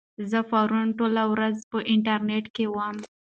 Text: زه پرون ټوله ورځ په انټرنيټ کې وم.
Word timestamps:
زه 0.31 0.39
پرون 0.49 0.87
ټوله 0.97 1.23
ورځ 1.33 1.57
په 1.71 1.77
انټرنيټ 1.93 2.45
کې 2.55 2.65
وم. 2.73 2.97